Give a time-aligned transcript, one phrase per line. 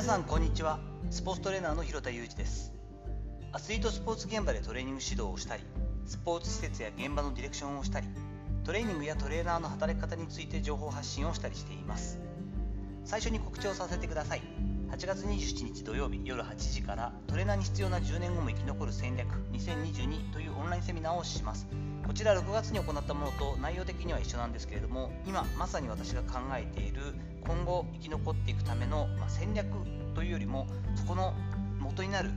[0.00, 0.78] 皆さんこんにちは。
[1.10, 2.72] スポーツトレーナーの広田裕二です。
[3.52, 5.62] アスリートスポーツ現場でトレーニング指導をしたり
[6.06, 8.06] スポーツ施設や現場のディレクションをしたり
[8.64, 12.18] トレーニングやトレーナーの働き方について情報発信をしたりしています。
[13.04, 14.42] 最初に告知をさせてください。
[14.90, 21.66] 8月27日土曜日夜8時からトレーナーに必要な10年後も生き残る戦略2022というオンラインセミナーをします。
[22.10, 27.14] こちら6月に行ったものと内容的には一緒なんですけれども今まさに私が考えている
[27.46, 29.68] 今後生き残っていくための、ま戦略
[30.16, 31.34] というよりもそこの
[31.78, 32.30] 元になる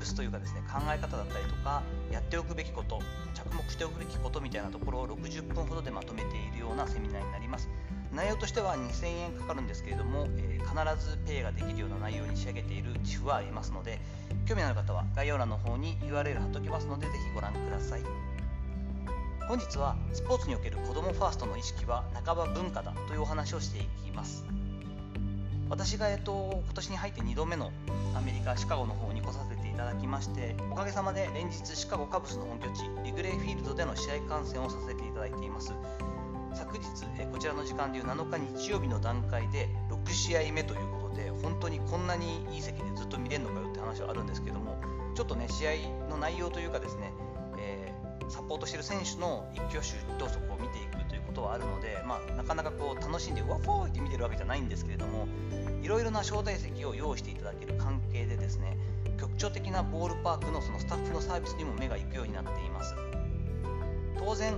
[0.00, 2.98] Tips というかですね考え方だったりとかやっておくべきこと
[3.32, 7.68] 着目しておくべきことみたいなところを60分ほどでまとめているようなセミナーになります。
[8.12, 14.00] 内容としては2000円かかるんですけれども、えー、必ずペイができるような内容に仕上げている自負はありますので
[14.46, 18.29] 興味のある方は概要欄の方に URL 貼っておきますのでぜひご覧ください。
[19.50, 24.44] 本日はスポーツにおける子どもファーストの意識は半ば文化だというお話をしていきます。
[25.68, 27.72] 私が、えっと、今年に入って2度目の
[28.14, 35.72] アメリカ・シカゴの方に来させていただきましておかげさまで連日シカゴカブスの本拠地リグレーフィールドでの試合観戦をさせていただいています。
[36.54, 36.84] 昨日
[37.18, 44.80] えこちらの時間でいう7日日曜日の段階で6試合目ということで本当にこんなにいい席でずっと見れるのかよって話はあるんですけども
[45.16, 45.72] ちょっとね試合
[46.08, 47.12] の内容というかですね、
[48.30, 55.26] サポートしてる選手の一挙手一投足を見ていくということはあるので、まあ、なかなかこう楽しんでうわフォーって見てるわけじゃないんですけれども
[55.82, 58.76] いろいろな招待席を用意していただける関係でですね
[59.18, 62.94] 局長的なボールパークのそのスタッフのサービスにも目が行くようになっています。
[64.18, 64.54] 当然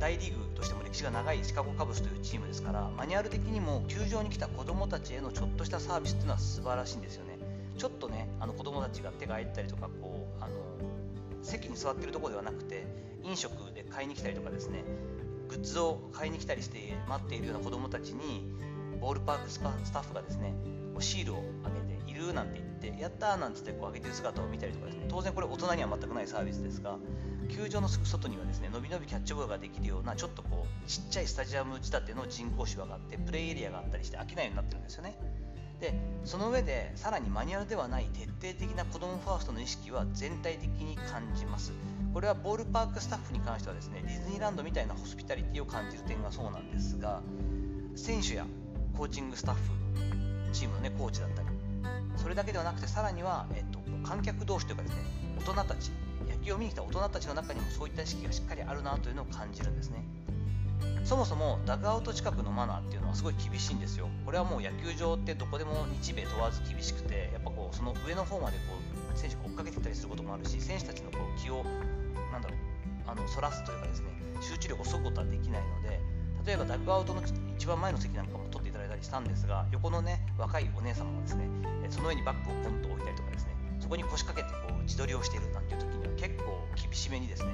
[0.00, 7.38] 大リーグとしても歴史が長いシカゴカブスというチームですからマニュアル的にも球場に来た子どもたちへのちょっとしたサービスっていうのは素晴らしいんですよね。
[7.76, 10.54] ちょっとねあの子どもたちが手が空いたりとかこうあの
[11.42, 12.86] 席に座ってるところではなくて
[13.22, 14.84] 飲食で買いに来たりとかですね
[15.48, 18.50] グッズを買いに来たりして待っているような子どもたちに
[19.00, 19.68] ボールパークスタ
[20.00, 20.54] ッフがですね
[21.00, 26.98] シールをあげて「いる?」なんて言って「やったー!」なんつってこう上げてる姿を見たりとかですね当然これ大人には全くないサービスですが
[27.48, 35.16] 球場のすぐ外にはですねのびのびキャッチボールができるようなちょっとこうちっちゃいスタジアム仕立ての人工芝があってプレーエリアがあったりして飽きないようになってるんですよね
[35.80, 35.94] で
[36.24, 41.72] その上でさらにマニュアルではない徹底的な子どもファーストの意識は全体的に感じます。
[42.12, 47.22] これはボールパークスタッフに関してはですねディズニーランドみたいなホスピタリティを感じる点がそうなんですが
[47.94, 48.46] 選手や
[48.96, 49.60] コーチングスタッフ
[50.52, 51.48] チームの、ね、コーチだったり
[52.16, 55.02] それだけではなくてさらには、えっと、観客同士というかですね
[55.38, 55.92] 大人たち
[56.28, 60.04] 野球を見に来た大人たちの中にもそういった意識がしっかりあるなというのを感じるんですね。
[61.04, 64.08] そもそもダグアウト近くのマナーっていうのはすごい厳しいんですよ。
[64.26, 68.74] これはもう野球場ってどこでも日米問わず厳しくてやっぱこうその上の方までこ
[69.14, 71.64] う選手が追っかけてたりすることもあるし選手たちのこう気を
[72.30, 72.58] なんだろう
[73.06, 74.08] あのそらすというかですね
[74.40, 76.00] 集中力を削ぐことはできないので
[76.46, 77.22] 例えばダグアウトの
[77.56, 81.48] 一番前の席なんかも取っていただいたりしたんですが横のね若いお姉様がですね
[81.90, 87.50] その上にバッグをポンと置いたりとかですねそこに腰掛けてこう自撮りをしているなんていう時には結構厳しめにですね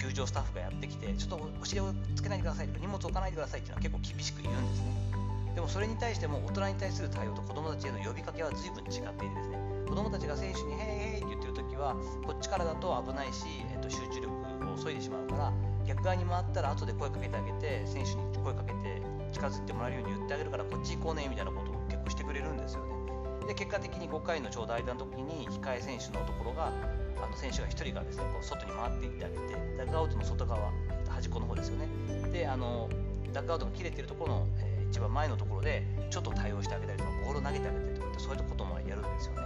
[0.00, 5.20] 球場スタッフがやってきてちょっとお尻をつけないでくださいとか荷物置かないでくださいっていうのは結構厳しく言うんですね
[5.54, 11.94] でもそれに対しても大人に対する対応と子供たちへの呼びかけは随分違っていてですね子供たちが選手に「へいへい」って言ってる時は
[12.24, 15.52] こっちからだと危ないし、えっと、集中力を削いでしまうから
[15.84, 22.94] 逆側に回ったら後で声かけてあげて選手に声かけて近づいてもらえるように言ってあげるからこっち行こうねみたいなことを結構してくれるんですよね
[23.48, 26.72] で結果的に5回のちょうど間の時に控え選手のところが
[27.22, 29.40] あの選手が1人がですねこう外に回っていってあげて
[29.78, 30.70] ダッグアウトの外側
[31.08, 31.88] 端っこの方ですよね。
[32.32, 32.88] であの
[33.32, 39.42] ダッグアウトが切れてるところの、えー、一番前のところでちょっと対応してあげたりとかボールを投げてあげたりとかってそういったこともやるんですよね。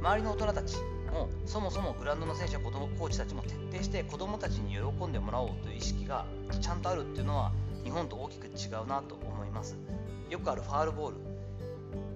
[0.00, 0.76] 周りの大人たち
[1.12, 6.26] もそもそもグラウンドの選手や子供コーチたちも徹底して子どもたちに喜んでもらおうという意識が
[6.60, 7.52] ちゃんとあるっていうのは
[7.84, 9.76] 日本と大きく違うなと思います。
[10.28, 11.33] よくあるファールボール。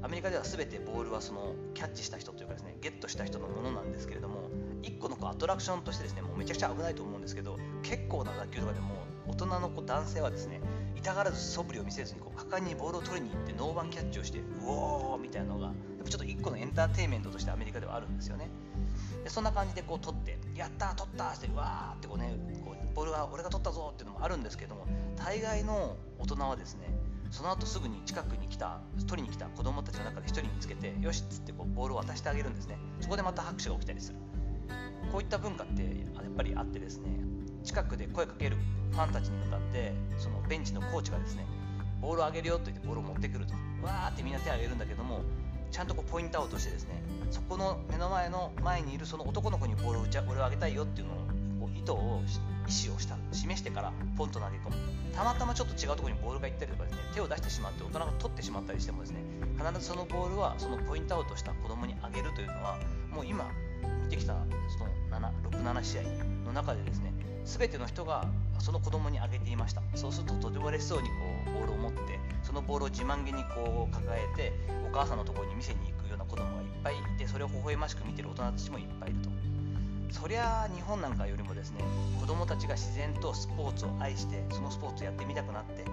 [0.09, 4.49] アメリカでは全てボールはそのキャッチした人というかですねゲットした人のものなんですけれども
[4.83, 10.63] 1個のこうアトラクションとしてですねもうめちゃくちゃ危ないと思うんですけど結構な打球とかでも大人のこう男性はですね
[10.97, 15.75] 痛がらず素振りを見せずにこう果敢にボールを取りに行ってノーバンキャッチをしてうおーみたいなのがやっ
[16.05, 18.49] ぱちょっと1個のエンターテインメントとしてアメリカではあるんですよね。
[19.23, 22.35] でそんな感じでこう取ってやった取ったーってわーってこうね
[22.65, 26.89] こうボールが俺が取ったぞっていうのもあるんですけども大概の大人はですね
[27.31, 32.79] その後すぐに近くに来た取りに来た子供たちの中で1人見つけてよしっつってこうボールを渡してあげるんですね。
[33.01, 34.19] そこでまた拍手が起きたりする。
[35.13, 35.89] こういった文化ってや
[36.23, 37.11] っぱりあってですね
[37.65, 38.57] 近くで声かける
[38.91, 41.47] ファンたちに向かってそのベンチのコーチがですね
[42.01, 43.55] ボールを上げるよと言ってボールを持ってくると。
[43.83, 45.23] わーってみんな手を挙げるんだけども
[45.71, 51.17] ちゃんとこうポイントアウトしてですねそこの目の前の前にいるその男の子にボールを打ち俺を上げたいよっていうのを
[51.69, 54.77] こう意図を意思をした示してからポンと投げ込む
[55.15, 56.99] たまたまちょっと違うところにボールが行ったりとかですね。
[57.13, 59.21] 手を出してしまって大人が取ってしまったりしてもですね。
[59.59, 62.79] 必ずそのボールはそのポイントアウトした子供にあげるというのは
[63.11, 63.51] もう今
[64.05, 64.35] 見てきた
[64.69, 64.91] その
[65.51, 66.03] 67試合
[66.47, 67.13] の中でですね
[67.45, 68.27] 全ての人が
[68.61, 69.83] その子供にあげていました。
[69.97, 71.15] そうするととても嬉しそうにこ
[71.49, 71.99] うボールを持って
[72.45, 74.53] そのボールを自慢げにこう抱えて
[74.89, 79.58] お母さんのところに見せに行くような子供がいっぱいいてそれを微笑ましく見てる大人たちもいっぱいいると。
[80.11, 81.85] そりゃ日本なんかよりもですね
[82.21, 85.85] 子供たちが自然とスポーツを愛してそのスポーツをやってみたくなって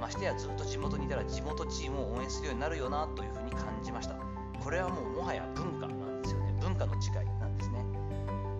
[0.00, 4.14] ましてやずっと地元にいたら地元チームを応援するようになるよなというふうに感じました。
[4.62, 7.84] これはもうもはや文化なんですよね文化の違いなんですね。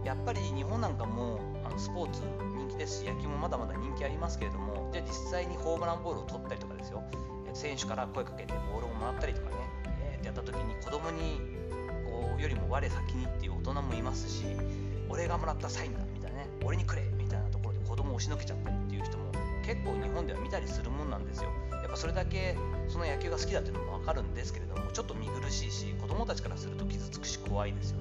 [0.04, 2.22] やっぱり日本なんかもあのスポーツ
[2.56, 7.02] 人気ですし野球もまだまだ人気ありますけれどもじゃあ実際にホームランボールを取ったりとかですよ。
[7.52, 9.56] 選手から声かけてボールをもらったりとかね、
[10.12, 11.40] えー、ってやった時に子供に
[12.08, 14.44] こうよりも我先にっていう大人もいますし
[15.08, 19.24] 俺がもらったサインだみたいなね俺にくれみたいなところで子供を押しのけちゃったりっていう人も
[19.64, 21.50] 結構日本では見たりするもんなんですよ。
[21.70, 22.56] やっぱそれだけ
[22.88, 27.98] その野球が好きだっていうのも分かるんですけれどもちょっと見苦しいし子供たちからすると傷つくし怖いですよ。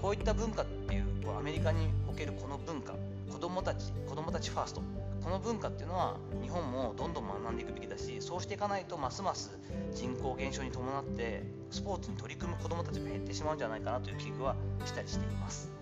[0.00, 2.94] こういった文化っていうこうアメリカにおけるこの文化
[3.30, 4.82] 子供たち子供たちファースト
[5.22, 9.58] この文化っていうのは日本もどんどん学んでいくべきだしそうしていかないとますます
[9.92, 14.54] 人口減少に伴ってスポーツに取り組む子どもたちが減ってしまうんじゃないかなという危惧は
[14.84, 15.75] したりしています。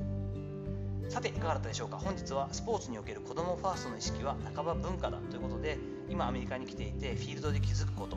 [1.09, 1.97] さていかがだったでしょうか？
[1.97, 5.79] 本日はスポーツにおける子どもファーストの意識は半ば文化だということで
[6.09, 8.17] 今アメリカに来ていてフィールドで気づくこと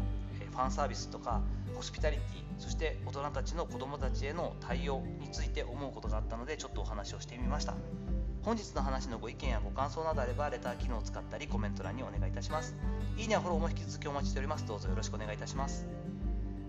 [0.52, 1.42] ファンサービスとか
[1.76, 7.76] ホスピタリティそして大人たちの子どもたちへの対応について思うことがあったのでちょっとお話をしてみました。
[8.42, 12.76] 本日の話のご意見やご感想などあればレター機能を使ったりコメント欄にお願いいたします。
[13.18, 14.66] いいねやフォローも引き続きお待ちしております。
[14.66, 15.86] どうぞよろしくお願いいたします。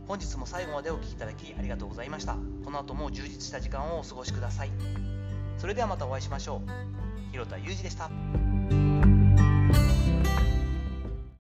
[0.09, 2.37] 本日も最後までお聴きいただきありがとうございました。
[2.65, 5.18] この後も充実した時間をお過ごしください。
[5.59, 7.31] それではまたお会いしましょう。
[7.33, 8.09] 広田裕二でした。